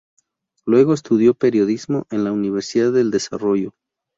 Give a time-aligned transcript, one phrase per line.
[0.65, 3.71] Luego estudió periodismo en la Universidad del Desarrollo.